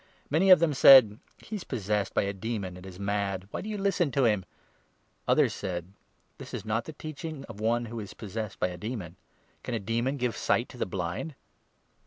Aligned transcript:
Many 0.31 0.49
of 0.49 0.57
them 0.57 0.73
said:" 0.73 1.19
He 1.45 1.57
is 1.57 1.63
possessed 1.63 2.15
by 2.15 2.23
a 2.23 2.33
demon 2.33 2.75
and 2.75 2.87
is 2.87 2.99
mad; 2.99 3.47
why 3.51 3.61
do 3.61 3.69
you 3.69 3.77
listen 3.77 4.09
to 4.13 4.25
him?" 4.25 4.45
Others 5.27 5.53
'said:" 5.53 5.93
This 6.39 6.55
is 6.55 6.65
not 6.65 6.85
the 6.85 6.93
teaching 6.93 7.45
of 7.45 7.59
one 7.59 7.85
who 7.85 7.99
is 7.99 8.15
possessed 8.15 8.59
by 8.59 8.69
a 8.69 8.77
demon. 8.77 9.15
Can 9.61 9.75
a 9.75 9.79
demon 9.79 10.17
give 10.17 10.35
sight 10.35 10.69
to 10.69 10.77
the 10.79 10.87
blind 10.87 11.35